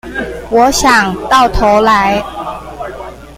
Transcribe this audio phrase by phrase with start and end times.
[0.49, 2.23] 我想，到頭來